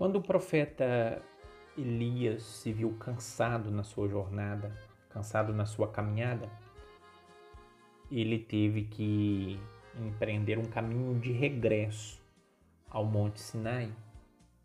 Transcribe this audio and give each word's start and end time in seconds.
Quando 0.00 0.16
o 0.16 0.22
profeta 0.22 1.22
Elias 1.76 2.42
se 2.42 2.72
viu 2.72 2.96
cansado 2.96 3.70
na 3.70 3.82
sua 3.82 4.08
jornada, 4.08 4.74
cansado 5.10 5.52
na 5.52 5.66
sua 5.66 5.88
caminhada, 5.88 6.50
ele 8.10 8.38
teve 8.38 8.84
que 8.84 9.60
empreender 9.98 10.58
um 10.58 10.64
caminho 10.64 11.20
de 11.20 11.32
regresso 11.32 12.18
ao 12.88 13.04
Monte 13.04 13.42
Sinai, 13.42 13.94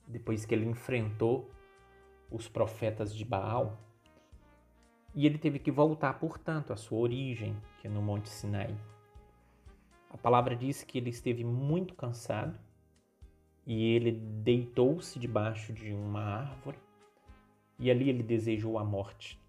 depois 0.07 0.45
que 0.45 0.55
ele 0.55 0.65
enfrentou 0.65 1.51
os 2.31 2.47
profetas 2.47 3.13
de 3.13 3.25
Baal. 3.25 3.77
E 5.13 5.25
ele 5.25 5.37
teve 5.37 5.59
que 5.59 5.69
voltar, 5.69 6.17
portanto, 6.17 6.71
à 6.71 6.77
sua 6.77 6.99
origem, 6.99 7.57
que 7.81 7.87
é 7.87 7.89
no 7.89 8.01
Monte 8.01 8.29
Sinai. 8.29 8.73
A 10.09 10.17
palavra 10.17 10.55
diz 10.55 10.81
que 10.81 10.97
ele 10.97 11.09
esteve 11.09 11.43
muito 11.43 11.93
cansado 11.93 12.57
e 13.65 13.93
ele 13.93 14.11
deitou-se 14.11 15.17
debaixo 15.19 15.73
de 15.73 15.91
uma 15.91 16.21
árvore 16.21 16.77
e 17.79 17.89
ali 17.89 18.09
ele 18.09 18.23
desejou 18.23 18.77
a 18.77 18.83
morte. 18.83 19.39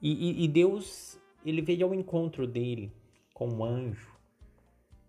E, 0.00 0.30
e, 0.30 0.44
e 0.44 0.48
Deus 0.48 1.20
ele 1.44 1.60
veio 1.60 1.86
ao 1.86 1.94
encontro 1.94 2.46
dele 2.46 2.90
com 3.32 3.48
um 3.48 3.64
anjo 3.64 4.14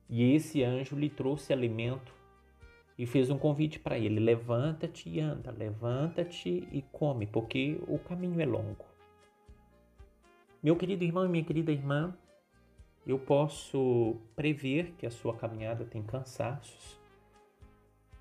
e 0.09 0.33
esse 0.33 0.63
anjo 0.63 0.95
lhe 0.95 1.09
trouxe 1.09 1.51
alimento 1.51 2.13
e 2.97 3.05
fez 3.05 3.29
um 3.29 3.37
convite 3.37 3.79
para 3.79 3.97
ele: 3.97 4.19
levanta-te 4.19 5.09
e 5.09 5.19
anda, 5.19 5.51
levanta-te 5.51 6.67
e 6.71 6.83
come, 6.91 7.25
porque 7.25 7.79
o 7.87 7.97
caminho 7.97 8.39
é 8.39 8.45
longo. 8.45 8.85
Meu 10.61 10.75
querido 10.75 11.03
irmão 11.03 11.25
e 11.25 11.29
minha 11.29 11.43
querida 11.43 11.71
irmã, 11.71 12.15
eu 13.05 13.19
posso 13.19 14.17
prever 14.35 14.93
que 14.97 15.05
a 15.05 15.11
sua 15.11 15.35
caminhada 15.35 15.85
tem 15.85 16.01
cansaços. 16.01 16.99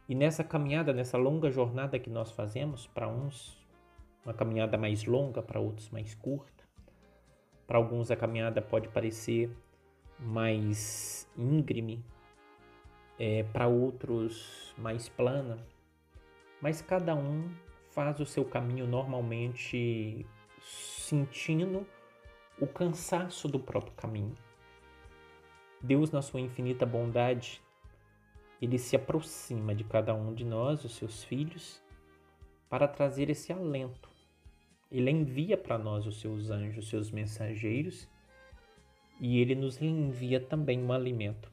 E 0.09 0.15
nessa 0.15 0.45
caminhada, 0.45 0.93
nessa 0.93 1.17
longa 1.17 1.51
jornada 1.51 1.99
que 1.99 2.11
nós 2.11 2.31
fazemos, 2.31 2.87
para 2.87 3.09
uns 3.09 3.57
uma 4.25 4.35
caminhada 4.35 4.79
mais 4.79 5.05
longa, 5.05 5.43
para 5.43 5.61
outros 5.61 5.91
mais 5.91 6.15
curta. 6.15 6.65
Para 7.67 7.79
alguns 7.79 8.11
a 8.11 8.17
caminhada 8.17 8.61
pode 8.61 8.89
parecer 8.89 9.51
mais 10.19 11.29
íngreme, 11.37 12.05
é, 13.19 13.43
para 13.45 13.67
outros 13.67 14.75
mais 14.77 15.09
plana, 15.09 15.59
mas 16.61 16.83
cada 16.83 17.15
um 17.15 17.49
faz 17.91 18.21
o 18.21 18.27
seu 18.27 18.45
caminho 18.45 18.87
normalmente 18.87 20.27
sentindo 20.61 21.87
o 22.61 22.67
cansaço 22.67 23.49
do 23.49 23.59
próprio 23.59 23.93
caminho. 23.95 24.35
Deus, 25.81 26.11
na 26.11 26.23
sua 26.23 26.41
infinita 26.41 26.87
bondade, 26.87 27.63
ele 28.65 28.79
se 28.79 28.97
aproxima 28.97 29.75
de 29.75 29.85
cada 29.85 30.15
um 30.15 30.35
de 30.35 30.45
nós, 30.45 30.85
os 30.85 30.97
seus 30.97 31.23
filhos, 31.23 31.83
para 32.69 32.89
trazer 32.89 33.29
esse 33.29 33.53
alento. 33.53 34.09
Ele 34.91 35.11
envia 35.11 35.57
para 35.57 35.77
nós 35.77 36.07
os 36.07 36.19
seus 36.19 36.51
anjos, 36.51 36.85
os 36.85 36.89
seus 36.89 37.11
mensageiros, 37.11 38.09
e 39.21 39.39
ele 39.39 39.55
nos 39.55 39.81
envia 39.83 40.41
também 40.41 40.83
um 40.83 40.93
alimento. 40.93 41.53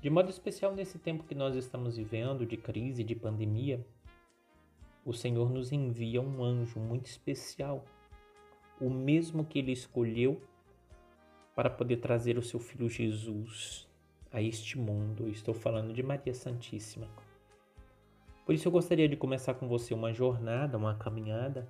De 0.00 0.10
modo 0.10 0.28
especial 0.28 0.74
nesse 0.74 0.98
tempo 0.98 1.24
que 1.24 1.34
nós 1.34 1.56
estamos 1.56 1.96
vivendo 1.96 2.44
de 2.44 2.58
crise, 2.58 3.02
de 3.02 3.14
pandemia, 3.14 3.84
o 5.06 5.12
Senhor 5.14 5.50
nos 5.50 5.72
envia 5.72 6.20
um 6.20 6.44
anjo 6.44 6.78
muito 6.78 7.06
especial, 7.06 7.84
o 8.78 8.90
mesmo 8.90 9.44
que 9.44 9.58
ele 9.58 9.72
escolheu 9.72 10.42
para 11.54 11.70
poder 11.70 11.96
trazer 11.96 12.36
o 12.36 12.42
seu 12.42 12.60
filho 12.60 12.90
Jesus 12.90 13.88
a 14.34 14.42
este 14.42 14.76
mundo. 14.76 15.30
Estou 15.30 15.54
falando 15.54 15.94
de 15.94 16.02
Maria 16.02 16.34
Santíssima. 16.34 17.08
Por 18.44 18.54
isso 18.54 18.68
eu 18.68 18.72
gostaria 18.72 19.08
de 19.08 19.16
começar 19.16 19.54
com 19.54 19.66
você 19.66 19.94
uma 19.94 20.12
jornada, 20.12 20.76
uma 20.76 20.94
caminhada 20.96 21.66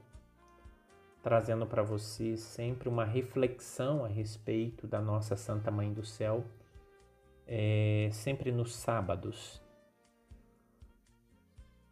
trazendo 1.24 1.66
para 1.66 1.82
você 1.82 2.36
sempre 2.36 2.86
uma 2.86 3.02
reflexão 3.06 4.04
a 4.04 4.08
respeito 4.08 4.86
da 4.86 5.00
nossa 5.00 5.34
Santa 5.34 5.70
Mãe 5.70 5.90
do 5.90 6.04
Céu, 6.04 6.44
é, 7.46 8.10
sempre 8.12 8.52
nos 8.52 8.74
sábados. 8.74 9.62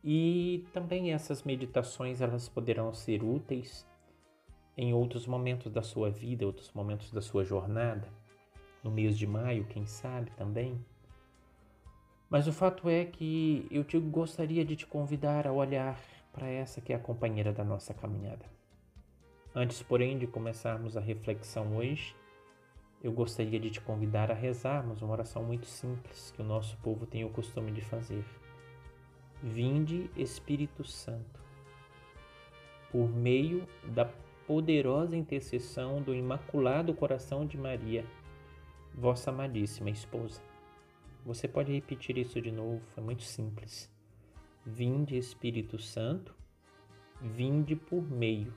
E 0.05 0.67
também 0.71 1.15
essas 1.15 1.45
meditações 1.45 2.21
elas 2.21 2.47
poderão 2.47 2.93
ser 2.93 3.23
úteis 3.23 3.89
em 4.77 4.93
outros 4.93 5.27
momentos 5.27 5.73
da 5.73 5.83
sua 5.83 6.11
vida, 6.11 6.45
outros 6.45 6.71
momentos 6.73 7.11
da 7.11 7.23
sua 7.23 7.43
jornada, 7.43 8.13
no 8.83 8.91
mês 8.91 9.17
de 9.17 9.27
maio, 9.27 9.67
quem 9.67 9.87
sabe 9.87 10.31
também. 10.33 10.85
Mas 12.29 12.47
o 12.47 12.53
fato 12.53 12.89
é 12.89 13.05
que 13.05 13.67
eu 13.71 13.85
te 13.85 13.99
gostaria 13.99 14.65
de 14.65 14.75
te 14.75 14.87
convidar 14.87 15.47
a 15.47 15.53
olhar 15.53 16.01
para 16.33 16.49
essa 16.49 16.81
que 16.81 16.93
é 16.93 16.97
a 16.97 16.99
companheira 16.99 17.53
da 17.53 17.63
nossa 17.63 17.93
caminhada. 17.93 18.45
Antes, 19.55 19.83
porém, 19.83 20.19
de 20.19 20.27
começarmos 20.27 20.97
a 20.97 21.01
reflexão 21.01 21.77
hoje, 21.77 22.17
eu 23.03 23.13
gostaria 23.13 23.61
de 23.61 23.71
te 23.71 23.81
convidar 23.81 24.31
a 24.31 24.35
rezarmos 24.35 25.03
uma 25.03 25.13
oração 25.13 25.43
muito 25.45 25.67
simples 25.67 26.31
que 26.31 26.41
o 26.41 26.45
nosso 26.45 26.77
povo 26.79 27.05
tem 27.05 27.25
o 27.25 27.29
costume 27.29 27.71
de 27.71 27.83
fazer. 27.83 28.25
Vinde, 29.43 30.09
Espírito 30.17 30.85
Santo, 30.85 31.41
por 32.91 33.11
meio 33.11 33.67
da 33.89 34.09
poderosa 34.47 35.17
intercessão 35.17 36.01
do 36.01 36.15
Imaculado 36.15 36.95
Coração 36.95 37.45
de 37.45 37.59
Maria, 37.59 38.07
vossa 38.95 39.31
amadíssima 39.31 39.91
esposa. 39.91 40.41
Você 41.25 41.47
pode 41.47 41.73
repetir 41.73 42.19
isso 42.19 42.41
de 42.41 42.51
novo, 42.51 42.83
é 42.97 43.01
muito 43.01 43.23
simples. 43.23 43.91
Vinde, 44.65 45.17
Espírito 45.17 45.79
Santo, 45.79 46.35
vinde 47.21 47.77
por 47.77 48.03
meio 48.03 48.53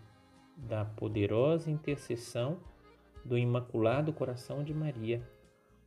da 0.57 0.85
poderosa 0.85 1.69
intercessão 1.69 2.59
do 3.23 3.37
Imaculado 3.37 4.13
Coração 4.13 4.63
de 4.63 4.73
Maria, 4.73 5.21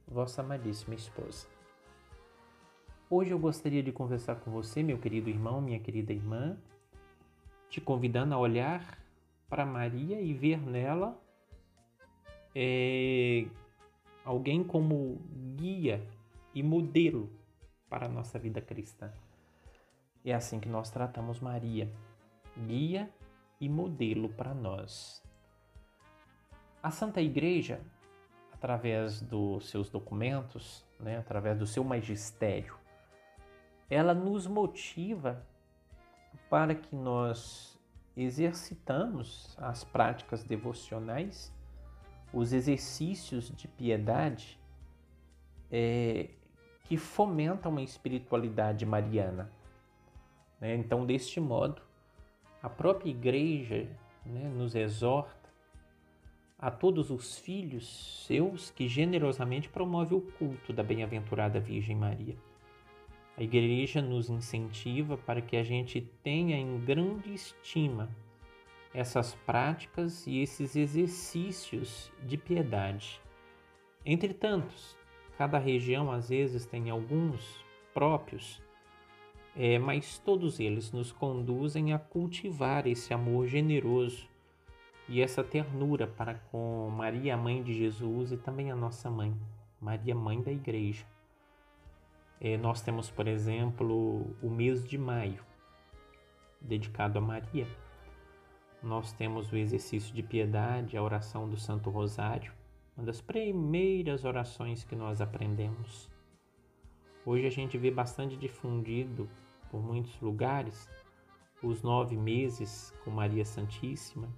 vossa 0.06 0.42
amadíssima 0.42 0.94
esposa. 0.94 1.46
Hoje 3.10 3.30
eu 3.30 3.38
gostaria 3.38 3.82
de 3.82 3.90
conversar 3.90 4.36
com 4.36 4.50
você, 4.50 4.82
meu 4.82 4.98
querido 4.98 5.30
irmão, 5.30 5.60
minha 5.60 5.78
querida 5.78 6.12
irmã, 6.12 6.58
te 7.70 7.80
convidando 7.80 8.34
a 8.34 8.38
olhar 8.38 8.98
para 9.48 9.64
Maria 9.64 10.20
e 10.20 10.34
ver 10.34 10.60
nela 10.60 11.18
é, 12.54 13.46
alguém 14.28 14.62
como 14.62 15.22
guia 15.56 16.06
e 16.54 16.62
modelo 16.62 17.30
para 17.88 18.04
a 18.04 18.08
nossa 18.10 18.38
vida 18.38 18.60
cristã. 18.60 19.10
É 20.22 20.34
assim 20.34 20.60
que 20.60 20.68
nós 20.68 20.90
tratamos 20.90 21.40
Maria, 21.40 21.90
guia 22.66 23.10
e 23.58 23.70
modelo 23.70 24.28
para 24.28 24.52
nós. 24.52 25.24
A 26.82 26.90
Santa 26.90 27.22
Igreja, 27.22 27.80
através 28.52 29.22
dos 29.22 29.70
seus 29.70 29.88
documentos, 29.88 30.84
né, 31.00 31.16
através 31.16 31.58
do 31.58 31.66
seu 31.66 31.82
magistério, 31.82 32.76
ela 33.88 34.12
nos 34.12 34.46
motiva 34.46 35.42
para 36.50 36.74
que 36.74 36.94
nós 36.94 37.80
exercitamos 38.14 39.56
as 39.58 39.84
práticas 39.84 40.44
devocionais, 40.44 41.50
os 42.32 42.52
exercícios 42.52 43.50
de 43.54 43.66
piedade 43.66 44.58
é, 45.70 46.28
que 46.84 46.96
fomentam 46.96 47.70
uma 47.70 47.82
espiritualidade 47.82 48.84
mariana. 48.84 49.50
Né? 50.60 50.74
Então, 50.74 51.04
deste 51.04 51.40
modo, 51.40 51.82
a 52.62 52.68
própria 52.68 53.10
igreja 53.10 53.88
né, 54.24 54.48
nos 54.48 54.74
exorta 54.74 55.48
a 56.58 56.70
todos 56.70 57.10
os 57.10 57.38
filhos 57.38 58.24
seus 58.26 58.70
que 58.70 58.88
generosamente 58.88 59.68
promove 59.68 60.14
o 60.14 60.20
culto 60.20 60.72
da 60.72 60.82
bem-aventurada 60.82 61.60
Virgem 61.60 61.94
Maria. 61.94 62.36
A 63.36 63.42
igreja 63.42 64.02
nos 64.02 64.28
incentiva 64.28 65.16
para 65.16 65.40
que 65.40 65.56
a 65.56 65.62
gente 65.62 66.00
tenha 66.22 66.56
em 66.56 66.80
grande 66.80 67.32
estima 67.32 68.08
essas 68.92 69.34
práticas 69.34 70.26
e 70.26 70.40
esses 70.40 70.76
exercícios 70.76 72.12
de 72.22 72.36
piedade. 72.36 73.20
Entre 74.04 74.32
tantos, 74.32 74.96
cada 75.36 75.58
região 75.58 76.10
às 76.10 76.28
vezes 76.28 76.66
tem 76.66 76.90
alguns 76.90 77.64
próprios 77.92 78.62
é, 79.60 79.76
mas 79.76 80.20
todos 80.20 80.60
eles 80.60 80.92
nos 80.92 81.10
conduzem 81.10 81.92
a 81.92 81.98
cultivar 81.98 82.86
esse 82.86 83.12
amor 83.12 83.48
generoso 83.48 84.28
e 85.08 85.20
essa 85.20 85.42
ternura 85.42 86.06
para 86.06 86.34
com 86.34 86.88
Maria, 86.90 87.36
mãe 87.36 87.60
de 87.60 87.74
Jesus, 87.74 88.30
e 88.30 88.36
também 88.36 88.70
a 88.70 88.76
nossa 88.76 89.10
mãe, 89.10 89.36
Maria, 89.80 90.14
mãe 90.14 90.40
da 90.40 90.52
Igreja. 90.52 91.04
É, 92.40 92.56
nós 92.56 92.80
temos, 92.82 93.10
por 93.10 93.26
exemplo, 93.26 94.32
o 94.40 94.48
mês 94.48 94.88
de 94.88 94.96
maio, 94.96 95.44
dedicado 96.60 97.18
a 97.18 97.20
Maria. 97.20 97.66
Nós 98.82 99.12
temos 99.12 99.50
o 99.50 99.56
exercício 99.56 100.14
de 100.14 100.22
piedade, 100.22 100.96
a 100.96 101.02
oração 101.02 101.48
do 101.48 101.56
Santo 101.56 101.90
Rosário, 101.90 102.52
uma 102.96 103.04
das 103.04 103.20
primeiras 103.20 104.24
orações 104.24 104.84
que 104.84 104.94
nós 104.94 105.20
aprendemos. 105.20 106.08
Hoje 107.26 107.46
a 107.46 107.50
gente 107.50 107.76
vê 107.76 107.90
bastante 107.90 108.36
difundido 108.36 109.28
por 109.70 109.82
muitos 109.82 110.18
lugares, 110.20 110.88
os 111.62 111.82
nove 111.82 112.16
meses 112.16 112.94
com 113.04 113.10
Maria 113.10 113.44
Santíssima, 113.44 114.28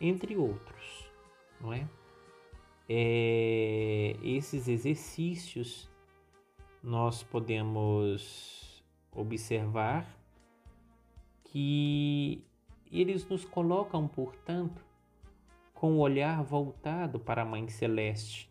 entre 0.00 0.36
outros, 0.36 1.10
não 1.60 1.72
é? 1.72 1.88
é 2.88 4.16
esses 4.22 4.66
exercícios 4.66 5.88
nós 6.82 7.22
podemos 7.22 8.84
observar 9.12 10.06
que 11.44 12.44
eles 12.90 13.26
nos 13.28 13.44
colocam, 13.44 14.06
portanto, 14.06 14.84
com 15.72 15.94
o 15.94 15.98
olhar 15.98 16.42
voltado 16.42 17.18
para 17.18 17.42
a 17.42 17.44
Mãe 17.44 17.68
Celeste. 17.68 18.50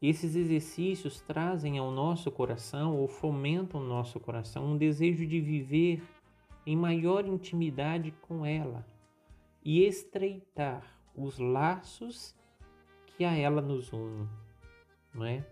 Esses 0.00 0.36
exercícios 0.36 1.20
trazem 1.20 1.78
ao 1.78 1.90
nosso 1.90 2.30
coração 2.30 2.96
ou 2.96 3.08
fomentam 3.08 3.80
no 3.80 3.88
nosso 3.88 4.20
coração 4.20 4.64
um 4.64 4.76
desejo 4.76 5.26
de 5.26 5.40
viver 5.40 6.02
em 6.64 6.76
maior 6.76 7.26
intimidade 7.26 8.12
com 8.22 8.46
ela 8.46 8.86
e 9.64 9.84
estreitar 9.84 10.84
os 11.14 11.38
laços 11.38 12.36
que 13.06 13.24
a 13.24 13.34
ela 13.34 13.60
nos 13.60 13.92
unem, 13.92 14.28
não 15.12 15.24
é? 15.24 15.44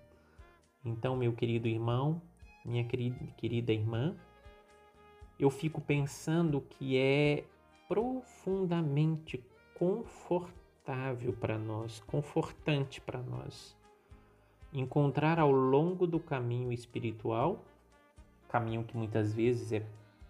Então, 0.84 1.16
meu 1.16 1.32
querido 1.32 1.66
irmão, 1.66 2.22
minha 2.64 2.84
querida, 2.84 3.26
querida 3.36 3.72
irmã, 3.72 4.16
eu 5.38 5.50
fico 5.50 5.80
pensando 5.80 6.60
que 6.60 6.96
é 6.96 7.44
profundamente 7.88 9.42
confortável 9.74 11.32
para 11.32 11.58
nós, 11.58 12.00
confortante 12.06 13.00
para 13.00 13.20
nós, 13.22 13.76
encontrar 14.72 15.38
ao 15.38 15.50
longo 15.50 16.06
do 16.06 16.18
caminho 16.18 16.72
espiritual, 16.72 17.64
caminho 18.48 18.84
que 18.84 18.96
muitas 18.96 19.32
vezes 19.32 19.72
é 19.72 19.86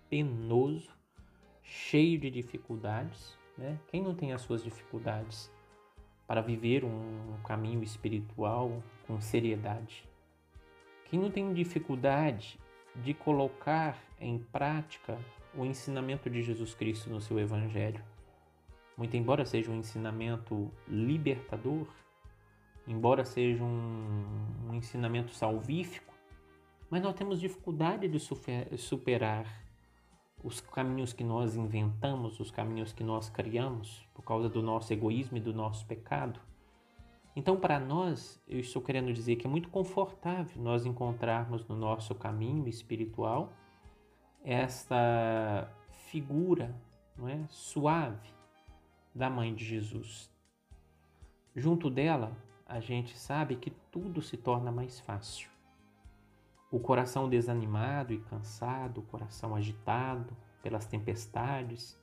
penoso, 0.08 0.90
cheio 1.62 2.18
de 2.18 2.30
dificuldades, 2.30 3.36
né? 3.58 3.78
Quem 3.88 4.02
não 4.02 4.14
tem 4.14 4.32
as 4.32 4.42
suas 4.42 4.62
dificuldades 4.62 5.50
para 6.26 6.40
viver 6.40 6.84
um 6.84 7.36
caminho 7.44 7.82
espiritual 7.82 8.82
com 9.06 9.20
seriedade? 9.20 10.08
Quem 11.06 11.18
não 11.20 11.30
tem 11.30 11.52
dificuldade 11.52 12.58
de 12.96 13.14
colocar 13.14 13.96
em 14.20 14.38
prática 14.38 15.18
o 15.56 15.64
ensinamento 15.64 16.28
de 16.28 16.42
Jesus 16.42 16.74
Cristo 16.74 17.10
no 17.10 17.20
seu 17.20 17.38
Evangelho? 17.38 18.02
Muito 18.96 19.16
embora 19.16 19.44
seja 19.44 19.70
um 19.70 19.78
ensinamento 19.78 20.70
libertador, 20.88 21.86
embora 22.86 23.24
seja 23.24 23.62
um, 23.62 24.24
um 24.68 24.74
ensinamento 24.74 25.32
salvífico, 25.32 26.14
mas 26.88 27.02
nós 27.02 27.14
temos 27.14 27.40
dificuldade 27.40 28.08
de 28.08 28.18
superar 28.78 29.66
os 30.42 30.60
caminhos 30.60 31.12
que 31.12 31.24
nós 31.24 31.56
inventamos, 31.56 32.38
os 32.38 32.50
caminhos 32.50 32.92
que 32.92 33.02
nós 33.02 33.28
criamos 33.28 34.06
por 34.14 34.22
causa 34.22 34.48
do 34.48 34.62
nosso 34.62 34.92
egoísmo 34.92 35.36
e 35.36 35.40
do 35.40 35.52
nosso 35.52 35.84
pecado. 35.86 36.40
Então, 37.34 37.56
para 37.58 37.78
nós, 37.78 38.40
eu 38.48 38.60
estou 38.60 38.80
querendo 38.80 39.12
dizer 39.12 39.36
que 39.36 39.46
é 39.46 39.50
muito 39.50 39.68
confortável 39.68 40.62
nós 40.62 40.86
encontrarmos 40.86 41.66
no 41.66 41.76
nosso 41.76 42.14
caminho 42.14 42.66
espiritual 42.66 43.52
esta 44.46 45.69
figura 45.90 46.72
não 47.19 47.28
é, 47.28 47.44
suave 47.48 48.31
da 49.12 49.28
Mãe 49.28 49.52
de 49.52 49.64
Jesus. 49.64 50.31
Junto 51.54 51.90
dela, 51.90 52.37
a 52.64 52.78
gente 52.78 53.19
sabe 53.19 53.56
que 53.56 53.70
tudo 53.90 54.22
se 54.22 54.37
torna 54.37 54.70
mais 54.70 55.00
fácil. 55.00 55.50
O 56.70 56.78
coração 56.78 57.28
desanimado 57.28 58.12
e 58.12 58.20
cansado, 58.20 58.98
o 58.98 59.04
coração 59.04 59.56
agitado 59.56 60.37
pelas 60.62 60.87
tempestades, 60.87 61.99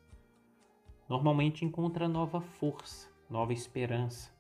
normalmente 1.08 1.64
encontra 1.64 2.10
nova 2.10 2.42
força, 2.42 3.10
nova 3.30 3.54
esperança 3.54 4.32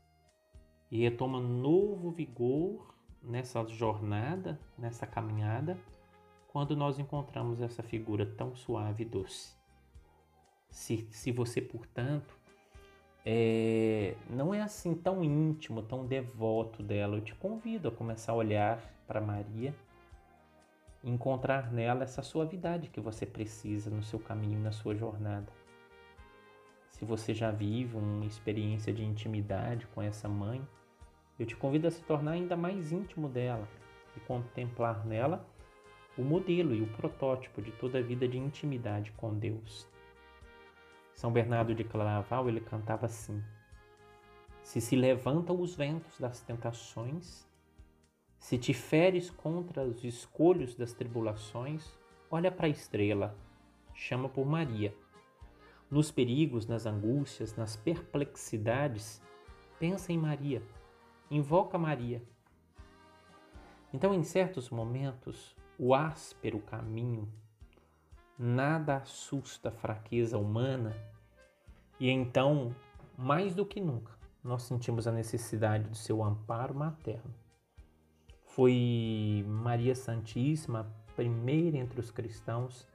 e 0.92 1.00
retoma 1.04 1.40
novo 1.40 2.12
vigor 2.12 2.94
nessa 3.22 3.66
jornada, 3.68 4.60
nessa 4.78 5.08
caminhada, 5.08 5.78
quando 6.54 6.78
nós 6.78 7.00
encontramos 7.00 7.60
essa 7.60 7.82
figura 7.82 8.28
tão 8.28 8.56
suave 8.56 9.02
e 9.02 9.06
doce. 9.08 9.56
Se, 10.70 11.08
se 11.10 11.32
você, 11.32 11.60
portanto, 11.60 12.38
é, 13.26 14.16
não 14.30 14.54
é 14.54 14.62
assim 14.62 14.94
tão 14.94 15.24
íntimo, 15.24 15.82
tão 15.82 16.06
devoto 16.06 16.84
dela, 16.84 17.18
eu 17.18 17.22
te 17.22 17.34
convido 17.34 17.88
a 17.88 17.92
começar 17.92 18.34
a 18.34 18.36
olhar 18.36 18.80
para 19.08 19.20
Maria 19.20 19.74
encontrar 21.04 21.72
nela 21.72 22.04
essa 22.04 22.22
suavidade 22.22 22.88
que 22.88 23.02
você 23.02 23.26
precisa 23.26 23.90
no 23.90 24.04
seu 24.04 24.20
caminho, 24.20 24.60
na 24.60 24.72
sua 24.72 24.96
jornada. 24.96 25.52
Se 26.92 27.04
você 27.04 27.34
já 27.34 27.52
vive 27.52 27.98
uma 27.98 28.26
experiência 28.26 28.94
de 28.94 29.04
intimidade 29.04 29.86
com 29.88 30.02
essa 30.02 30.30
mãe, 30.30 30.66
eu 31.38 31.46
te 31.46 31.56
convido 31.56 31.88
a 31.88 31.92
se 31.92 32.02
tornar 32.04 32.32
ainda 32.32 32.56
mais 32.56 32.92
íntimo 32.92 33.28
dela 33.28 33.68
e 34.16 34.20
contemplar 34.22 35.06
nela 35.06 35.46
o 36.18 36.22
modelo 36.22 36.76
e 36.76 36.82
o 36.82 36.88
protótipo 36.88 37.62
de 37.62 37.72
toda 37.72 38.00
a 38.00 38.02
vida 38.02 38.28
de 38.28 38.38
intimidade 38.38 39.12
com 39.14 39.34
Deus. 39.34 39.88
São 41.14 41.32
Bernardo 41.32 41.74
de 41.74 41.84
Claraval 41.84 42.48
ele 42.48 42.60
cantava 42.60 43.06
assim: 43.06 43.42
Se 44.62 44.82
se 44.82 44.96
levantam 44.96 45.60
os 45.60 45.76
ventos 45.76 46.20
das 46.20 46.42
tentações, 46.42 47.48
se 48.38 48.58
te 48.58 48.74
feres 48.74 49.30
contra 49.30 49.84
os 49.84 50.04
escolhos 50.04 50.76
das 50.76 50.94
tribulações, 50.94 51.98
olha 52.30 52.52
para 52.52 52.68
a 52.68 52.70
estrela, 52.70 53.38
chama 53.94 54.28
por 54.28 54.46
Maria. 54.46 54.94
Nos 55.90 56.12
perigos, 56.12 56.66
nas 56.66 56.86
angústias, 56.86 57.56
nas 57.56 57.76
perplexidades, 57.76 59.22
pensa 59.80 60.12
em 60.12 60.18
Maria, 60.18 60.62
invoca 61.30 61.78
Maria. 61.78 62.22
Então, 63.94 64.14
em 64.14 64.24
certos 64.24 64.70
momentos, 64.70 65.56
o 65.78 65.94
áspero 65.94 66.60
caminho, 66.60 67.28
nada 68.38 68.98
assusta 68.98 69.70
a 69.70 69.72
fraqueza 69.72 70.38
humana, 70.38 70.96
e 72.00 72.10
então, 72.10 72.76
mais 73.18 73.56
do 73.56 73.66
que 73.66 73.80
nunca, 73.80 74.12
nós 74.44 74.64
sentimos 74.64 75.08
a 75.08 75.12
necessidade 75.12 75.88
do 75.88 75.96
seu 75.96 76.24
amparo 76.24 76.76
materno. 76.76 77.34
Foi 78.46 79.44
Maria 79.48 79.96
Santíssima 79.96 80.82
a 80.82 81.14
primeira 81.14 81.78
entre 81.78 82.00
os 82.00 82.12
cristãos 82.12 82.88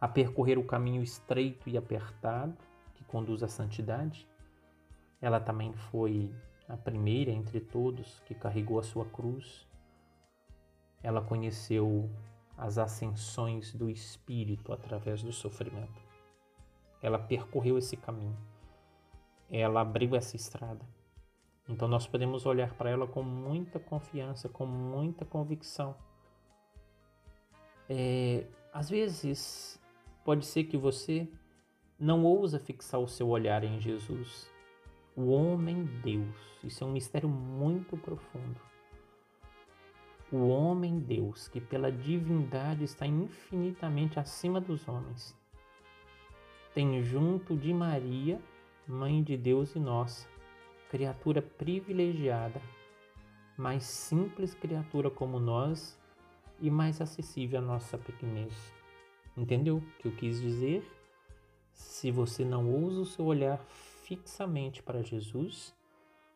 a 0.00 0.08
percorrer 0.08 0.58
o 0.58 0.64
caminho 0.64 1.02
estreito 1.02 1.68
e 1.68 1.76
apertado 1.76 2.56
que 2.94 3.04
conduz 3.04 3.42
à 3.42 3.48
santidade. 3.48 4.26
Ela 5.20 5.38
também 5.38 5.72
foi 5.72 6.32
a 6.68 6.76
primeira 6.76 7.30
entre 7.30 7.60
todos 7.60 8.20
que 8.26 8.34
carregou 8.34 8.78
a 8.78 8.82
sua 8.82 9.04
cruz. 9.04 9.67
Ela 11.02 11.20
conheceu 11.20 12.10
as 12.56 12.76
ascensões 12.76 13.72
do 13.72 13.88
Espírito 13.88 14.72
através 14.72 15.22
do 15.22 15.32
sofrimento. 15.32 16.02
Ela 17.00 17.18
percorreu 17.18 17.78
esse 17.78 17.96
caminho. 17.96 18.36
Ela 19.48 19.80
abriu 19.80 20.16
essa 20.16 20.34
estrada. 20.34 20.84
Então 21.68 21.86
nós 21.86 22.06
podemos 22.06 22.46
olhar 22.46 22.74
para 22.74 22.90
ela 22.90 23.06
com 23.06 23.22
muita 23.22 23.78
confiança, 23.78 24.48
com 24.48 24.66
muita 24.66 25.24
convicção. 25.24 25.94
É, 27.88 28.46
às 28.72 28.90
vezes 28.90 29.80
pode 30.24 30.44
ser 30.44 30.64
que 30.64 30.76
você 30.76 31.28
não 31.98 32.24
ousa 32.24 32.58
fixar 32.58 33.00
o 33.00 33.08
seu 33.08 33.28
olhar 33.28 33.64
em 33.64 33.80
Jesus, 33.80 34.50
o 35.16 35.30
homem 35.30 35.84
Deus. 36.02 36.36
Isso 36.62 36.84
é 36.84 36.86
um 36.86 36.92
mistério 36.92 37.28
muito 37.28 37.96
profundo. 37.96 38.67
O 40.30 40.48
homem 40.48 40.98
Deus, 40.98 41.48
que 41.48 41.58
pela 41.58 41.90
divindade 41.90 42.84
está 42.84 43.06
infinitamente 43.06 44.20
acima 44.20 44.60
dos 44.60 44.86
homens, 44.86 45.34
tem 46.74 47.02
junto 47.02 47.56
de 47.56 47.72
Maria, 47.72 48.38
mãe 48.86 49.22
de 49.22 49.38
Deus 49.38 49.74
e 49.74 49.80
nossa, 49.80 50.28
criatura 50.90 51.40
privilegiada, 51.40 52.60
mais 53.56 53.84
simples 53.84 54.54
criatura 54.54 55.10
como 55.10 55.40
nós 55.40 55.98
e 56.60 56.70
mais 56.70 57.00
acessível 57.00 57.60
à 57.60 57.62
nossa 57.62 57.96
pequenez. 57.96 58.52
Entendeu 59.34 59.78
o 59.78 59.80
que 59.98 60.08
eu 60.08 60.12
quis 60.12 60.40
dizer? 60.40 60.86
Se 61.72 62.10
você 62.10 62.44
não 62.44 62.70
ousa 62.70 63.00
o 63.00 63.06
seu 63.06 63.24
olhar 63.24 63.58
fixamente 64.02 64.82
para 64.82 65.02
Jesus, 65.02 65.74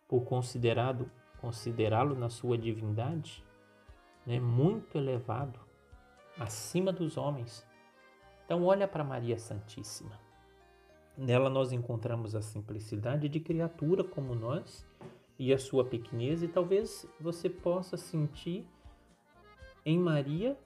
por 0.09 0.25
considerado 0.25 1.11
considerá-lo 1.41 2.15
na 2.15 2.31
sua 2.31 2.57
divindade, 2.57 3.45
né, 4.27 4.41
muito 4.41 4.97
elevado, 4.97 5.59
acima 6.39 6.93
dos 6.93 7.17
homens. 7.17 7.67
Então 8.45 8.65
olha 8.65 8.87
para 8.87 9.05
Maria 9.05 9.39
Santíssima. 9.39 10.19
Nela 11.17 11.51
nós 11.51 11.73
encontramos 11.73 12.35
a 12.35 12.43
simplicidade 12.43 13.29
de 13.29 13.41
criatura 13.41 14.03
como 14.03 14.35
nós 14.35 14.87
e 15.39 15.53
a 15.53 15.59
sua 15.59 15.85
pequenez, 15.85 16.43
e 16.43 16.49
talvez 16.49 17.07
você 17.21 17.51
possa 17.51 17.97
sentir 17.97 18.67
em 19.85 19.99
Maria 19.99 20.57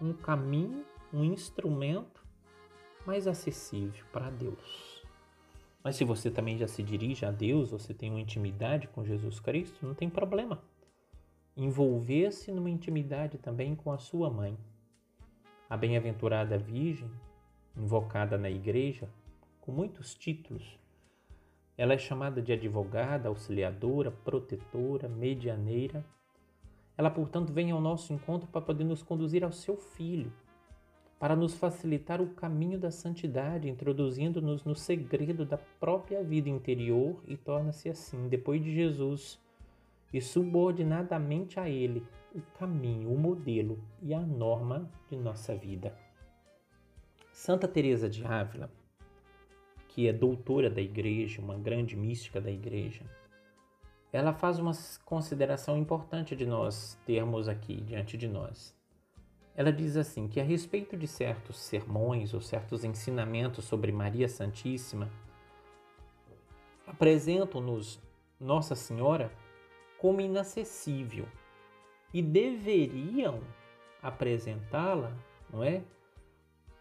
um 0.00 0.12
caminho 0.12 0.84
um 1.12 1.24
instrumento 1.24 2.24
mais 3.06 3.26
acessível 3.26 4.04
para 4.12 4.30
Deus. 4.30 5.02
Mas 5.82 5.96
se 5.96 6.04
você 6.04 6.30
também 6.30 6.58
já 6.58 6.68
se 6.68 6.82
dirige 6.82 7.24
a 7.24 7.30
Deus, 7.30 7.70
você 7.70 7.94
tem 7.94 8.10
uma 8.10 8.20
intimidade 8.20 8.88
com 8.88 9.04
Jesus 9.04 9.40
Cristo, 9.40 9.86
não 9.86 9.94
tem 9.94 10.10
problema. 10.10 10.62
Envolver-se 11.60 12.52
numa 12.52 12.70
intimidade 12.70 13.36
também 13.36 13.74
com 13.74 13.90
a 13.90 13.98
sua 13.98 14.30
mãe. 14.30 14.56
A 15.68 15.76
bem-aventurada 15.76 16.56
Virgem, 16.56 17.10
invocada 17.76 18.38
na 18.38 18.48
igreja, 18.48 19.10
com 19.60 19.72
muitos 19.72 20.14
títulos, 20.14 20.78
ela 21.76 21.94
é 21.94 21.98
chamada 21.98 22.40
de 22.40 22.52
advogada, 22.52 23.28
auxiliadora, 23.28 24.12
protetora, 24.12 25.08
medianeira. 25.08 26.04
Ela, 26.96 27.10
portanto, 27.10 27.52
vem 27.52 27.72
ao 27.72 27.80
nosso 27.80 28.12
encontro 28.12 28.48
para 28.48 28.60
poder 28.60 28.84
nos 28.84 29.02
conduzir 29.02 29.42
ao 29.42 29.50
seu 29.50 29.76
filho, 29.76 30.32
para 31.18 31.34
nos 31.34 31.54
facilitar 31.54 32.22
o 32.22 32.34
caminho 32.34 32.78
da 32.78 32.92
santidade, 32.92 33.68
introduzindo-nos 33.68 34.62
no 34.62 34.76
segredo 34.76 35.44
da 35.44 35.58
própria 35.58 36.22
vida 36.22 36.48
interior 36.48 37.20
e 37.26 37.36
torna-se 37.36 37.88
assim, 37.88 38.28
depois 38.28 38.62
de 38.62 38.72
Jesus, 38.72 39.40
e 40.12 40.20
subordinadamente 40.20 41.60
a 41.60 41.68
Ele, 41.68 42.06
o 42.34 42.40
caminho, 42.58 43.12
o 43.12 43.18
modelo 43.18 43.78
e 44.02 44.14
a 44.14 44.20
norma 44.20 44.90
de 45.08 45.16
nossa 45.16 45.54
vida. 45.54 45.96
Santa 47.32 47.68
Teresa 47.68 48.08
de 48.08 48.24
Ávila, 48.24 48.70
que 49.88 50.08
é 50.08 50.12
doutora 50.12 50.68
da 50.68 50.80
igreja, 50.80 51.40
uma 51.40 51.56
grande 51.56 51.96
mística 51.96 52.40
da 52.40 52.50
igreja, 52.50 53.04
ela 54.12 54.32
faz 54.32 54.58
uma 54.58 54.72
consideração 55.04 55.76
importante 55.76 56.34
de 56.34 56.46
nós 56.46 56.98
termos 57.04 57.48
aqui 57.48 57.80
diante 57.80 58.16
de 58.16 58.26
nós. 58.26 58.76
Ela 59.54 59.72
diz 59.72 59.96
assim 59.96 60.28
que 60.28 60.40
a 60.40 60.44
respeito 60.44 60.96
de 60.96 61.06
certos 61.06 61.58
sermões 61.58 62.32
ou 62.32 62.40
certos 62.40 62.84
ensinamentos 62.84 63.64
sobre 63.64 63.92
Maria 63.92 64.28
Santíssima, 64.28 65.10
apresentam-nos 66.86 68.00
Nossa 68.40 68.74
Senhora 68.74 69.30
como 69.98 70.20
inacessível 70.20 71.26
e 72.14 72.22
deveriam 72.22 73.40
apresentá-la, 74.02 75.12
não 75.52 75.62
é, 75.62 75.82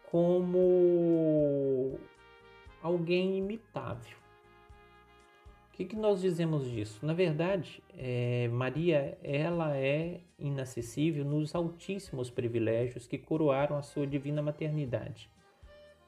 como 0.09 1.99
alguém 2.81 3.37
imitável 3.37 4.17
que, 5.77 5.85
que 5.85 5.95
nós 5.95 6.21
dizemos 6.21 6.67
disso? 6.67 7.05
Na 7.05 7.13
verdade, 7.13 7.83
é, 7.95 8.47
Maria 8.47 9.15
ela 9.21 9.77
é 9.77 10.21
inacessível 10.39 11.23
nos 11.23 11.53
altíssimos 11.53 12.31
privilégios 12.31 13.05
que 13.05 13.15
coroaram 13.15 13.77
a 13.77 13.83
sua 13.83 14.07
divina 14.07 14.41
maternidade. 14.41 15.29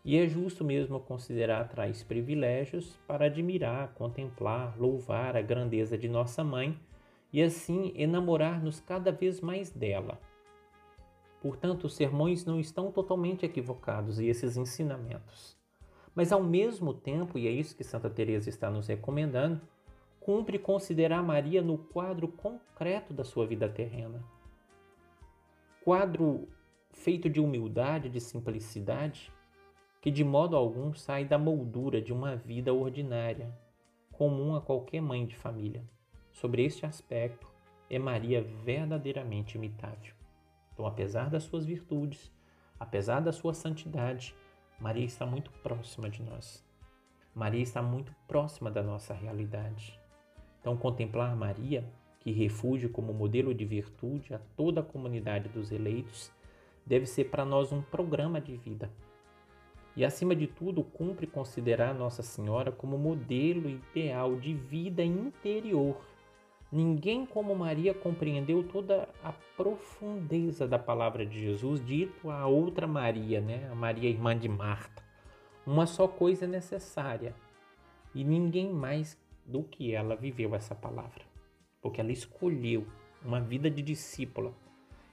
E 0.03 0.17
é 0.17 0.27
justo 0.27 0.63
mesmo 0.63 0.99
considerar 0.99 1.69
tais 1.69 2.01
privilégios 2.01 2.97
para 3.05 3.25
admirar, 3.25 3.93
contemplar, 3.93 4.75
louvar 4.75 5.37
a 5.37 5.41
grandeza 5.41 5.95
de 5.95 6.09
nossa 6.09 6.43
mãe 6.43 6.75
e 7.31 7.41
assim 7.41 7.93
enamorar-nos 7.95 8.79
cada 8.79 9.11
vez 9.11 9.41
mais 9.41 9.71
dela. 9.71 10.19
Portanto, 11.41 11.85
os 11.85 11.95
sermões 11.95 12.45
não 12.45 12.59
estão 12.59 12.91
totalmente 12.91 13.45
equivocados 13.45 14.19
e 14.19 14.27
esses 14.27 14.57
ensinamentos. 14.57 15.57
Mas 16.13 16.31
ao 16.31 16.43
mesmo 16.43 16.93
tempo, 16.93 17.37
e 17.37 17.47
é 17.47 17.51
isso 17.51 17.75
que 17.75 17.83
Santa 17.83 18.09
Teresa 18.09 18.49
está 18.49 18.69
nos 18.69 18.87
recomendando, 18.87 19.61
cumpre 20.19 20.59
considerar 20.59 21.23
Maria 21.23 21.61
no 21.61 21.77
quadro 21.77 22.27
concreto 22.27 23.13
da 23.13 23.23
sua 23.23 23.47
vida 23.47 23.69
terrena. 23.69 24.21
Quadro 25.83 26.47
feito 26.91 27.29
de 27.29 27.39
humildade, 27.39 28.09
de 28.09 28.19
simplicidade, 28.19 29.31
que 30.01 30.11
de 30.11 30.23
modo 30.23 30.55
algum 30.55 30.93
sai 30.93 31.23
da 31.23 31.37
moldura 31.37 32.01
de 32.01 32.11
uma 32.11 32.35
vida 32.35 32.73
ordinária, 32.73 33.57
comum 34.11 34.55
a 34.55 34.61
qualquer 34.61 35.01
mãe 35.01 35.25
de 35.25 35.35
família. 35.35 35.83
Sobre 36.31 36.63
este 36.63 36.85
aspecto, 36.85 37.47
é 37.89 37.97
Maria 37.97 38.41
verdadeiramente 38.41 39.57
imitável. 39.57 40.13
Então, 40.73 40.85
apesar 40.85 41.29
das 41.29 41.43
suas 41.43 41.65
virtudes, 41.65 42.31
apesar 42.79 43.19
da 43.19 43.31
sua 43.31 43.53
santidade, 43.53 44.35
Maria 44.79 45.05
está 45.05 45.25
muito 45.25 45.51
próxima 45.63 46.09
de 46.09 46.23
nós. 46.23 46.63
Maria 47.35 47.61
está 47.61 47.81
muito 47.81 48.15
próxima 48.27 48.71
da 48.71 48.81
nossa 48.81 49.13
realidade. 49.13 49.99
Então, 50.61 50.77
contemplar 50.77 51.35
Maria, 51.35 51.83
que 52.19 52.31
refúgio 52.31 52.89
como 52.89 53.13
modelo 53.13 53.53
de 53.53 53.65
virtude 53.65 54.33
a 54.33 54.39
toda 54.55 54.81
a 54.81 54.83
comunidade 54.83 55.49
dos 55.49 55.71
eleitos, 55.71 56.31
deve 56.85 57.05
ser 57.05 57.25
para 57.25 57.45
nós 57.45 57.71
um 57.71 57.81
programa 57.81 58.39
de 58.39 58.55
vida. 58.55 58.89
E, 59.95 60.05
acima 60.05 60.35
de 60.35 60.47
tudo, 60.47 60.83
cumpre 60.83 61.27
considerar 61.27 61.93
Nossa 61.93 62.23
Senhora 62.23 62.71
como 62.71 62.97
modelo 62.97 63.69
ideal 63.69 64.35
de 64.37 64.53
vida 64.53 65.03
interior. 65.03 66.01
Ninguém 66.71 67.25
como 67.25 67.55
Maria 67.55 67.95
compreendeu 67.95 68.63
toda 68.63 69.09
a 69.23 69.31
profundeza 69.57 70.67
da 70.67 70.77
palavra 70.77 71.25
de 71.25 71.39
Jesus, 71.39 71.83
dito 71.83 72.29
a 72.29 72.45
outra 72.45 72.85
Maria, 72.85 73.41
né? 73.41 73.67
a 73.71 73.75
Maria 73.75 74.07
irmã 74.07 74.37
de 74.37 74.47
Marta. 74.47 75.03
Uma 75.65 75.87
só 75.87 76.07
coisa 76.07 76.45
é 76.45 76.47
necessária, 76.47 77.35
e 78.13 78.23
ninguém 78.23 78.71
mais 78.71 79.19
do 79.45 79.63
que 79.63 79.93
ela 79.93 80.15
viveu 80.15 80.53
essa 80.53 80.75
palavra, 80.75 81.23
porque 81.81 81.99
ela 81.99 82.11
escolheu 82.11 82.85
uma 83.25 83.41
vida 83.41 83.69
de 83.69 83.81
discípula, 83.81 84.53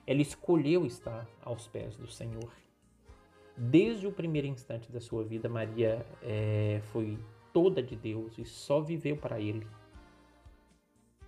ela 0.07 0.21
escolheu 0.21 0.85
estar 0.85 1.27
aos 1.43 1.67
pés 1.67 1.97
do 1.97 2.07
Senhor. 2.07 2.53
Desde 3.57 4.07
o 4.07 4.13
primeiro 4.13 4.47
instante 4.47 4.93
da 4.93 5.01
sua 5.01 5.25
vida, 5.25 5.49
Maria 5.49 6.07
é, 6.23 6.81
foi 6.93 7.19
toda 7.53 7.83
de 7.83 7.97
Deus 7.97 8.37
e 8.37 8.45
só 8.45 8.83
viveu 8.83 9.17
para 9.17 9.41
Ele. 9.41 9.67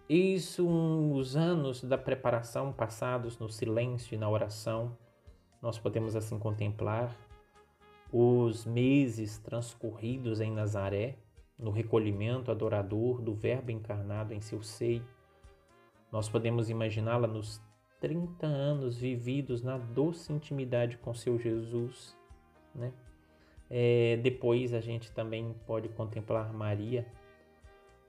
Isso, 0.09 0.67
os 0.67 1.37
anos 1.37 1.85
da 1.85 1.99
preparação 1.99 2.73
passados 2.73 3.39
no 3.39 3.51
silêncio 3.51 4.15
e 4.15 4.19
na 4.19 4.29
oração, 4.29 4.97
nós 5.61 5.79
podemos 5.79 6.17
assim 6.17 6.39
contemplar 6.39 7.15
os 8.11 8.65
meses 8.65 9.37
transcorridos 9.39 10.41
em 10.41 10.51
Nazaré, 10.51 11.19
no 11.59 11.71
recolhimento 11.71 12.51
adorador 12.51 13.21
do 13.21 13.35
Verbo 13.35 13.71
encarnado 13.71 14.33
em 14.33 14.41
seu 14.41 14.63
seio. 14.63 15.05
Nós 16.11 16.27
podemos 16.27 16.71
imaginá-la 16.71 17.27
nos 17.27 17.61
30 18.01 18.47
anos 18.47 18.97
vividos 18.97 19.63
na 19.63 19.77
doce 19.77 20.33
intimidade 20.33 20.97
com 20.97 21.13
seu 21.13 21.39
Jesus, 21.39 22.17
né? 22.75 22.95
É, 23.69 24.17
depois 24.23 24.73
a 24.73 24.81
gente 24.81 25.13
também 25.13 25.55
pode 25.67 25.91
contemplar 25.91 26.51
Maria 26.55 27.07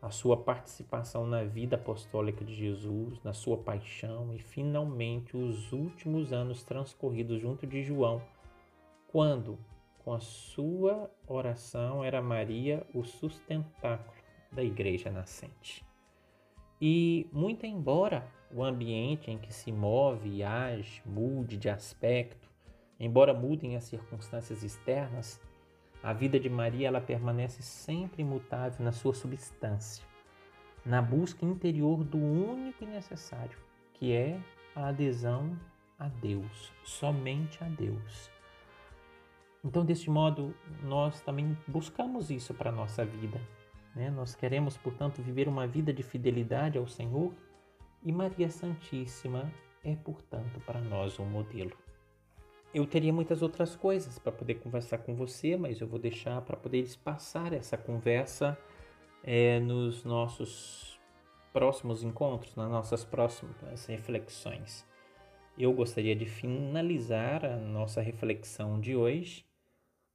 a 0.01 0.09
sua 0.09 0.37
participação 0.37 1.27
na 1.27 1.43
vida 1.43 1.75
apostólica 1.75 2.45
de 2.45 2.55
Jesus, 2.55 3.21
na 3.21 3.33
sua 3.33 3.57
paixão 3.57 4.33
e 4.33 4.39
finalmente 4.39 5.35
os 5.35 5.73
últimos 5.73 6.31
anos 6.31 6.63
transcorridos 6.63 7.41
junto 7.41 7.67
de 7.67 7.83
João, 7.83 8.21
quando, 9.07 9.59
com 9.99 10.13
a 10.13 10.19
sua 10.19 11.11
oração, 11.27 12.03
era 12.03 12.21
Maria 12.21 12.85
o 12.93 13.03
sustentáculo 13.03 14.17
da 14.51 14.63
igreja 14.63 15.11
nascente. 15.11 15.85
E, 16.81 17.27
muito 17.33 17.65
embora 17.65 18.25
o 18.53 18.63
ambiente 18.63 19.29
em 19.29 19.37
que 19.37 19.53
se 19.53 19.71
move 19.71 20.29
e 20.29 20.43
age 20.43 21.01
mude 21.05 21.57
de 21.57 21.69
aspecto, 21.69 22.49
embora 22.97 23.33
mudem 23.33 23.75
as 23.75 23.83
circunstâncias 23.83 24.63
externas, 24.63 25.41
a 26.01 26.13
vida 26.13 26.39
de 26.39 26.49
Maria 26.49 26.87
ela 26.87 27.01
permanece 27.01 27.61
sempre 27.61 28.21
imutável 28.21 28.83
na 28.83 28.91
sua 28.91 29.13
substância, 29.13 30.03
na 30.85 31.01
busca 31.01 31.45
interior 31.45 32.03
do 32.03 32.17
único 32.17 32.83
e 32.83 32.87
necessário, 32.87 33.57
que 33.93 34.13
é 34.13 34.39
a 34.75 34.87
adesão 34.87 35.57
a 35.97 36.07
Deus, 36.07 36.71
somente 36.83 37.61
a 37.63 37.67
Deus. 37.67 38.31
Então, 39.63 39.83
deste 39.83 40.09
modo, 40.09 40.55
nós 40.83 41.19
também 41.19 41.57
buscamos 41.67 42.31
isso 42.31 42.53
para 42.53 42.69
a 42.69 42.73
nossa 42.73 43.03
vida. 43.03 43.41
Né? 43.93 44.09
Nós 44.09 44.33
queremos, 44.33 44.77
portanto, 44.77 45.21
viver 45.21 45.49
uma 45.49 45.67
vida 45.67 45.91
de 45.91 46.01
fidelidade 46.01 46.77
ao 46.77 46.87
Senhor 46.87 47.33
e 48.01 48.11
Maria 48.13 48.49
Santíssima 48.49 49.51
é, 49.83 49.95
portanto, 49.95 50.61
para 50.65 50.79
nós 50.79 51.19
um 51.19 51.25
modelo. 51.25 51.75
Eu 52.73 52.85
teria 52.85 53.11
muitas 53.11 53.41
outras 53.41 53.75
coisas 53.75 54.19
para 54.19 54.31
poder 54.31 54.55
conversar 54.55 54.99
com 54.99 55.15
você, 55.15 55.57
mas 55.57 55.81
eu 55.81 55.87
vou 55.87 55.97
deixar 55.97 56.41
para 56.41 56.55
poder 56.55 56.87
passar 57.03 57.51
essa 57.51 57.75
conversa 57.75 58.57
é, 59.23 59.59
nos 59.59 60.03
nossos 60.03 60.99
próximos 61.51 62.03
encontros, 62.03 62.55
nas 62.55 62.69
nossas 62.69 63.03
próximas 63.03 63.85
reflexões. 63.87 64.87
Eu 65.57 65.73
gostaria 65.73 66.15
de 66.15 66.25
finalizar 66.25 67.43
a 67.43 67.57
nossa 67.57 68.01
reflexão 68.01 68.79
de 68.79 68.95
hoje 68.95 69.45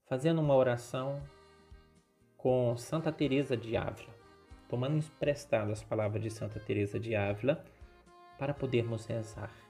fazendo 0.06 0.40
uma 0.40 0.54
oração 0.54 1.20
com 2.36 2.76
Santa 2.76 3.10
Teresa 3.10 3.56
de 3.56 3.76
Ávila, 3.76 4.14
tomando 4.68 4.98
emprestado 4.98 5.72
as 5.72 5.82
palavras 5.82 6.22
de 6.22 6.30
Santa 6.30 6.60
Teresa 6.60 7.00
de 7.00 7.16
Ávila 7.16 7.64
para 8.38 8.54
podermos 8.54 9.06
rezar. 9.06 9.63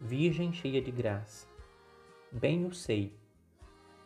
Virgem 0.00 0.52
cheia 0.52 0.80
de 0.80 0.92
graça, 0.92 1.44
bem 2.30 2.64
o 2.64 2.72
sei. 2.72 3.12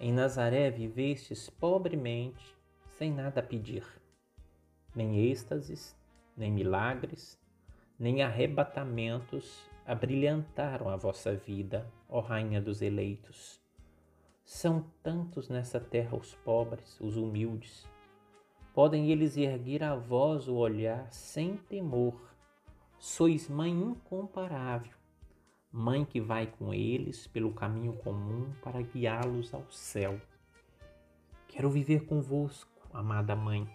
Em 0.00 0.10
Nazaré 0.10 0.70
vivestes 0.70 1.50
pobremente, 1.50 2.56
sem 2.96 3.12
nada 3.12 3.42
pedir, 3.42 3.84
nem 4.94 5.18
êxtases, 5.30 5.94
nem 6.34 6.50
milagres, 6.50 7.38
nem 7.98 8.22
arrebatamentos 8.22 9.68
abrilhantaram 9.86 10.88
a 10.88 10.96
vossa 10.96 11.34
vida, 11.34 11.86
ó 12.08 12.20
Rainha 12.20 12.62
dos 12.62 12.80
eleitos. 12.80 13.60
São 14.42 14.86
tantos 15.02 15.50
nessa 15.50 15.78
terra 15.78 16.16
os 16.16 16.34
pobres, 16.36 16.98
os 17.00 17.18
humildes. 17.18 17.86
Podem 18.72 19.10
eles 19.10 19.36
erguer 19.36 19.84
a 19.84 19.94
vós 19.94 20.48
o 20.48 20.54
olhar 20.54 21.12
sem 21.12 21.58
temor. 21.58 22.18
Sois 22.98 23.46
mãe 23.46 23.72
incomparável, 23.72 25.01
mãe 25.72 26.04
que 26.04 26.20
vai 26.20 26.46
com 26.46 26.74
eles 26.74 27.26
pelo 27.26 27.52
caminho 27.52 27.94
comum 27.94 28.52
para 28.62 28.82
guiá-los 28.82 29.54
ao 29.54 29.64
céu. 29.70 30.20
Quero 31.48 31.70
viver 31.70 32.04
convosco, 32.04 32.70
amada 32.92 33.34
mãe 33.34 33.66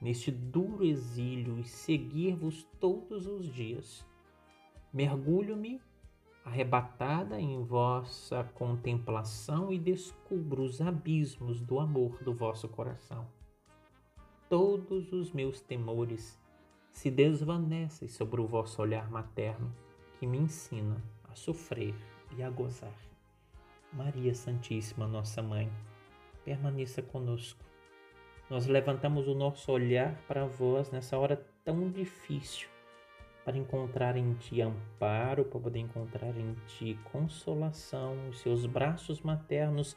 neste 0.00 0.30
duro 0.30 0.84
exílio 0.84 1.58
e 1.58 1.64
seguir-vos 1.64 2.64
todos 2.78 3.26
os 3.26 3.46
dias. 3.46 4.04
Mergulho-me 4.92 5.80
arrebatada 6.44 7.40
em 7.40 7.62
vossa 7.64 8.44
contemplação 8.54 9.72
e 9.72 9.78
descubro 9.78 10.62
os 10.62 10.80
abismos 10.80 11.60
do 11.60 11.80
amor 11.80 12.22
do 12.22 12.34
vosso 12.34 12.68
coração. 12.68 13.26
Todos 14.48 15.10
os 15.12 15.32
meus 15.32 15.60
temores 15.60 16.38
se 16.90 17.10
desvanecem 17.10 18.08
sobre 18.08 18.40
o 18.42 18.46
vosso 18.46 18.82
olhar 18.82 19.10
materno 19.10 19.74
que 20.18 20.26
me 20.26 20.36
ensina 20.36 21.02
a 21.34 21.36
sofrer 21.36 21.94
e 22.38 22.42
a 22.42 22.48
gozar. 22.48 22.94
Maria 23.92 24.34
Santíssima, 24.34 25.06
nossa 25.06 25.42
mãe, 25.42 25.70
permaneça 26.44 27.02
conosco 27.02 27.64
nós 28.50 28.66
levantamos 28.66 29.26
o 29.26 29.34
nosso 29.34 29.72
olhar 29.72 30.14
para 30.28 30.44
vós 30.44 30.90
nessa 30.90 31.16
hora 31.16 31.42
tão 31.64 31.90
difícil, 31.90 32.68
para 33.42 33.56
encontrar 33.56 34.16
em 34.16 34.34
Ti 34.34 34.60
amparo, 34.60 35.44
para 35.44 35.60
poder 35.60 35.78
encontrar 35.78 36.36
em 36.36 36.54
Ti 36.66 36.98
consolação, 37.10 38.16
os 38.28 38.40
seus 38.40 38.66
braços 38.66 39.22
maternos. 39.22 39.96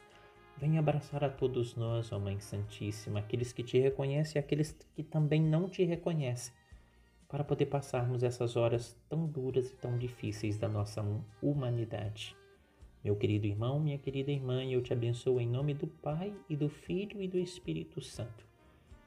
Vem 0.56 0.78
abraçar 0.78 1.22
a 1.22 1.28
todos 1.28 1.76
nós, 1.76 2.10
ó 2.10 2.18
Mãe 2.18 2.40
Santíssima, 2.40 3.20
aqueles 3.20 3.52
que 3.52 3.62
te 3.62 3.78
reconhecem 3.78 4.40
e 4.40 4.44
aqueles 4.44 4.74
que 4.94 5.02
também 5.02 5.42
não 5.42 5.68
te 5.68 5.84
reconhecem, 5.84 6.52
para 7.28 7.44
poder 7.44 7.66
passarmos 7.66 8.22
essas 8.22 8.56
horas 8.56 8.96
tão 9.08 9.26
duras 9.26 9.70
e 9.70 9.76
tão 9.76 9.98
difíceis 9.98 10.56
da 10.56 10.68
nossa 10.68 11.04
humanidade. 11.42 12.34
Meu 13.04 13.14
querido 13.14 13.46
irmão, 13.46 13.78
minha 13.78 13.98
querida 13.98 14.32
irmã, 14.32 14.64
eu 14.64 14.82
te 14.82 14.92
abençoo 14.92 15.40
em 15.40 15.46
nome 15.46 15.74
do 15.74 15.86
Pai 15.86 16.34
e 16.48 16.56
do 16.56 16.68
Filho 16.68 17.22
e 17.22 17.28
do 17.28 17.38
Espírito 17.38 18.00
Santo. 18.00 18.46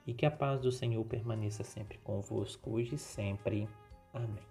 E 0.06 0.14
que 0.14 0.26
a 0.26 0.32
paz 0.32 0.62
do 0.62 0.72
Senhor 0.72 1.04
permaneça 1.06 1.64
sempre 1.64 1.98
convosco, 1.98 2.72
hoje 2.72 2.96
e 2.96 2.98
sempre. 2.98 3.68
Amém. 4.14 4.51